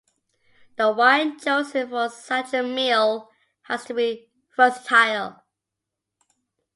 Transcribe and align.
The 0.77 0.91
wine 0.91 1.37
chosen 1.39 1.89
for 1.89 2.09
such 2.09 2.55
a 2.55 2.63
meal 2.63 3.29
has 3.65 3.85
to 3.85 3.93
be 3.93 4.31
versatile. 4.55 5.43